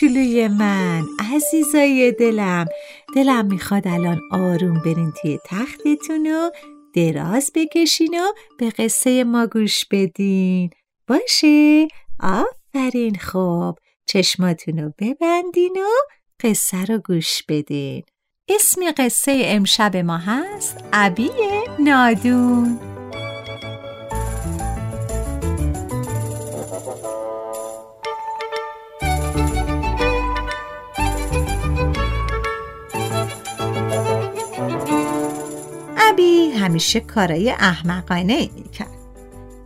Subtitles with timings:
[0.00, 1.02] کوچولوی من.
[1.34, 2.66] عزیزای دلم.
[3.14, 6.50] دلم می‌خواد الان آروم برین توی تختتون و
[6.94, 10.70] دراز بکشین و به قصه ما گوش بدین.
[11.08, 11.88] باشه؟
[12.20, 13.18] آفرین.
[13.18, 15.88] خوب چشماتون رو ببندین و
[16.40, 18.02] قصه رو گوش بدین.
[18.48, 21.30] اسم قصه امشب ما هست عبی
[21.78, 22.87] نادون.
[36.78, 38.98] همیشه کارای احمقانه ای می‌کرد.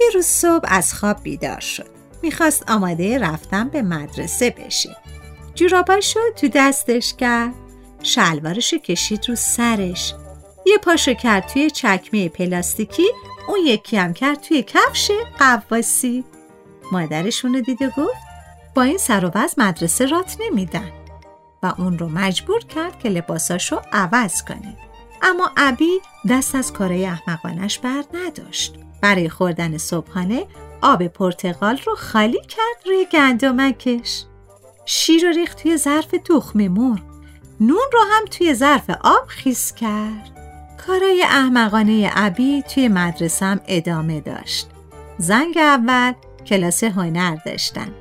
[0.01, 1.91] یه روز صبح از خواب بیدار شد.
[2.23, 4.97] می‌خواست آماده رفتن به مدرسه بشه.
[5.55, 7.55] جوراباشو تو دستش کرد.
[8.03, 10.15] شلوارشو کشید رو سرش.
[10.67, 13.07] یه پاشو کرد توی چکمه پلاستیکی
[13.49, 16.25] اون یکی هم کرد توی کفش قواسی.
[16.93, 18.23] مادرشونو دید و گفت
[18.75, 20.93] با این سر و مدرسه رات نمیدن
[21.63, 24.77] و اون رو مجبور کرد که لباساشو عوض کنه.
[25.23, 26.01] اما ابی
[26.31, 28.75] دست از کارای احمقانش بر نداشت.
[29.01, 30.47] برای خوردن صبحانه
[30.83, 34.25] آب پرتقال رو خالی کرد روی گندمکش.
[34.87, 37.01] شیر رو ریخت توی ظرف تخم مرغ.
[37.61, 40.31] نون رو هم توی ظرف آب خیس کرد.
[40.87, 44.69] کارای احمقانه ابی توی مدرسم ادامه داشت.
[45.19, 46.13] زنگ اول
[46.47, 47.95] کلاس هنر داشتن.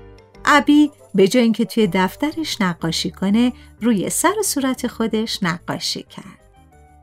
[0.46, 6.41] ابی به جای اینکه توی دفترش نقاشی کنه روی سر و صورت خودش نقاشی کرد.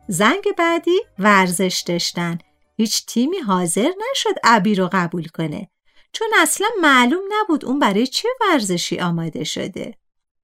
[0.08, 2.38] زنگ بعدی ورزش داشتن.
[2.76, 5.68] هیچ تیمی حاضر نشد ابی رو قبول کنه.
[6.12, 9.94] چون اصلا معلوم نبود اون برای چه ورزشی آماده شده.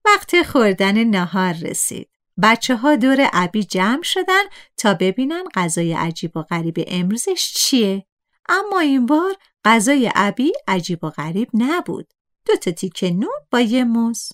[0.05, 2.09] وقت خوردن نهار رسید.
[2.43, 4.43] بچه ها دور ابی جمع شدن
[4.77, 8.07] تا ببینن غذای عجیب و غریب امروزش چیه.
[8.49, 12.07] اما این بار غذای ابی عجیب و غریب نبود.
[12.47, 14.29] دو تا تیکه نون با یه موز.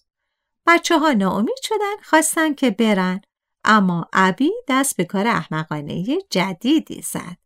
[0.67, 3.21] بچه ها ناامید شدن خواستن که برن.
[3.73, 7.37] اما ابی دست به کار احمقانه جدیدی زد.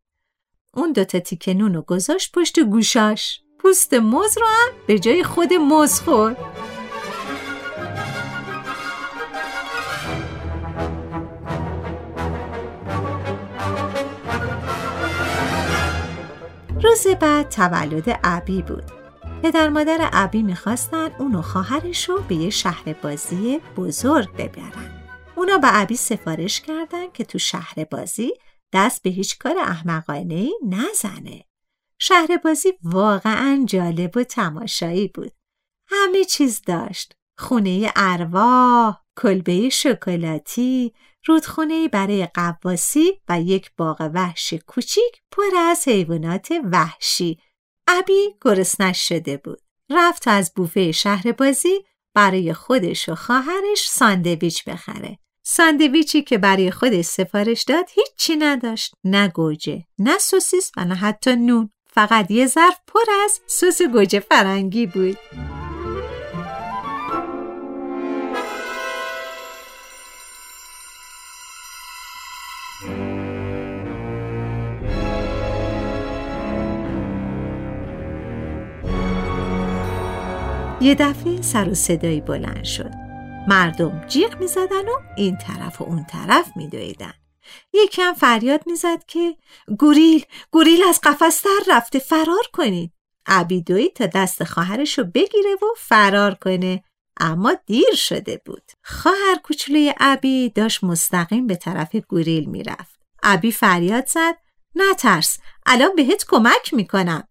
[0.75, 3.41] اون دوتا تیکه نون رو گذاشت پشت گوشاش.
[3.59, 6.37] پوست موز رو هم به جای خود موز خورد.
[16.83, 18.85] روز بعد تولد ابی بود.
[19.43, 24.94] پدر مادر ابی می‌خواستن اونو خواهرش رو به یه شهر بازی بزرگ ببرن.
[25.37, 28.33] اونا به عبی سفارش کردن که تو شهر بازی
[28.73, 31.45] دست به هیچ کار احمقانه ای نزنه.
[31.99, 35.33] شهر بازی واقعا جالب و تماشایی بود.
[35.89, 37.17] همه چیز داشت.
[37.39, 40.93] خونه ارواح، کلبه شکلاتی،
[41.27, 47.39] رودخونه برای قواسی و یک باغ وحش کوچیک پر از حیوانات وحشی.
[47.89, 49.61] ابی گرسنش شده بود.
[49.91, 51.85] رفت از بوفه شهر بازی
[52.15, 55.19] برای خودش و خواهرش ساندویچ بخره.
[55.47, 58.95] ساندویچی که برای خودش سفارش داد هیچی نداشت.
[59.05, 61.71] نه گوجه نه سوسیس و نه حتی نون.
[61.87, 65.19] فقط یه ظرف پر از سس گوجه فرنگی بود.
[80.81, 83.04] یه دفعه سر و صدایی بلند شد.
[83.49, 87.13] مردم جیغ می زدن و این طرف و اون طرف می دویدن.
[87.73, 89.37] یکم فریاد می‌زد که
[89.79, 92.93] گوریل گوریل از قفس در رفته فرار کنید.
[93.27, 96.85] عبیدوی تا دست خواهرش رو بگیره و فرار کنه.
[97.21, 98.73] اما دیر شده بود.
[98.83, 103.01] خواهر کوچولوی ابی داشت مستقیم به طرف گوریل می‌رفت.
[103.23, 104.35] ابی فریاد زد
[104.75, 107.29] نه ترس الان بهت کمک می‌کنم.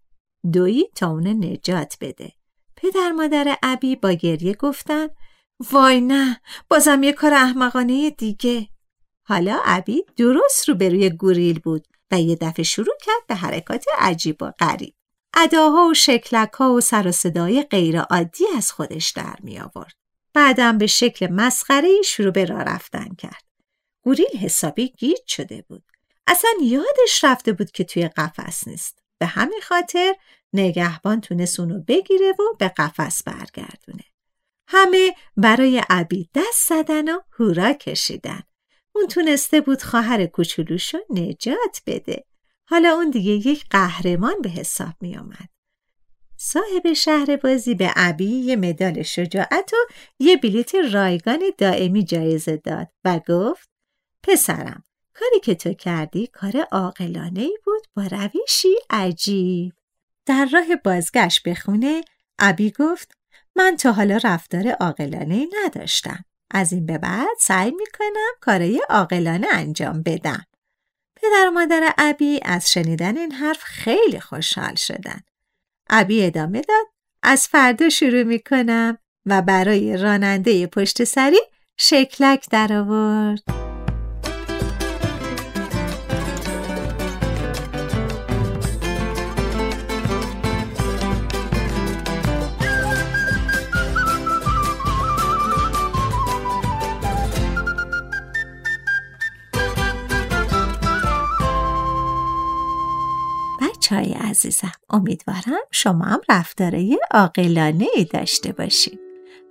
[0.54, 2.32] دویی تا اون نجات بده.
[2.76, 5.08] پدر مادر ابی با گریه گفتن
[5.72, 8.68] وای نه بازم یه کار احمقانه دیگه
[9.24, 14.38] حالا ابی درست رو روی گوریل بود و یه دفعه شروع کرد به حرکات عجیب
[14.42, 14.96] و غریب
[15.34, 19.94] اداها و شکلک ها و سر و صدای غیر عادی از خودش در می آورد.
[20.34, 23.44] بعدم به شکل مسخره شروع به راه رفتن کرد.
[24.02, 25.84] گوریل حسابی گیج شده بود.
[26.28, 29.00] اصلا یادش رفته بود که توی قفس نیست.
[29.18, 30.16] به همین خاطر
[30.54, 34.04] نگهبان تونست اونو بگیره و به قفس برگردونه.
[34.74, 38.42] همه برای عبی دست زدن و هورا کشیدن.
[38.96, 42.26] اون تونسته بود خواهر کوچولوشو نجات بده.
[42.70, 45.50] حالا اون دیگه یک قهرمان به حساب می آمد.
[46.38, 52.88] صاحب شهر بازی به عبی یه مدال شجاعت و یه بلیت رایگان دائمی جایزه داد
[53.06, 53.70] و گفت
[54.24, 54.84] پسرم
[55.14, 59.74] کاری که تو کردی کار عاقلانه ای بود با روشی عجیب
[60.26, 62.02] در راه بازگشت به خونه
[62.40, 63.18] ابی گفت
[63.56, 66.26] من تا حالا رفتار عاقلانه نداشتم.
[66.52, 70.46] از این به بعد سعی می‌کنم کارای عاقلانه انجام بدم.
[71.22, 75.20] پدر و مادر ابی از شنیدن این حرف خیلی خوشحال شدن.
[75.90, 76.86] ابی ادامه داد
[77.24, 81.40] از فردا شروع می‌کنم و برای راننده پشت سری
[81.78, 82.74] شکلک در
[104.46, 104.72] عزیزم.
[104.90, 109.00] امیدوارم شما هم رفتاره عاقلانه ای داشته باشید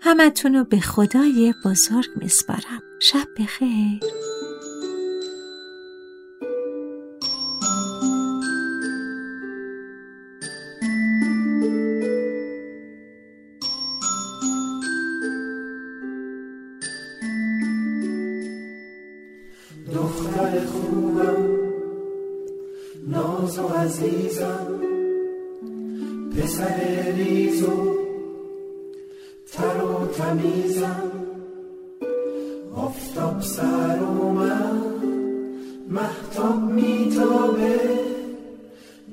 [0.00, 2.82] همتون رو به خدای بزرگ میسپارم.
[3.00, 4.00] شب بخیر.
[19.94, 21.41] دختر خوبم.
[23.52, 24.80] ناز و عزیزم
[26.36, 27.94] پسر ریز و
[29.52, 31.10] تر و تمیزم.
[32.76, 34.80] آفتاب سر من
[35.88, 37.80] محتاب میتابه.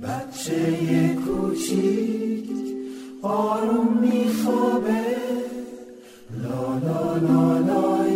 [0.04, 2.50] بچه کوچیک
[3.22, 5.06] آروم میخوابه.
[6.44, 8.09] لا لا لا لایی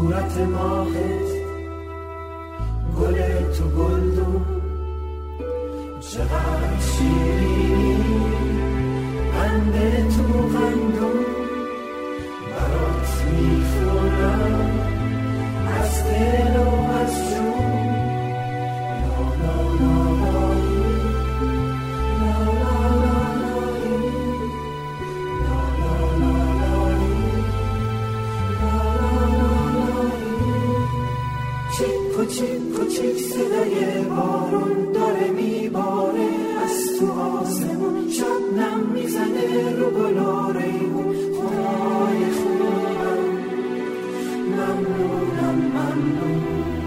[0.00, 1.30] صورت ماهت
[3.00, 3.18] گل
[3.58, 4.44] تو گلدون.
[6.00, 8.24] چقدر شیرینی.
[9.32, 9.74] قند
[10.16, 10.19] تو
[32.90, 36.28] کوچیک صدای بارون داره میباره.
[36.64, 43.20] از تو آسمون شب می‌زنه رو گلا ریمون خدای خوبم.
[44.46, 46.79] ممنونم ممنون.